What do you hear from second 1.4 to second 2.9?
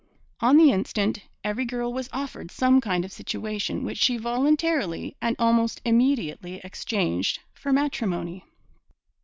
every girl was offered some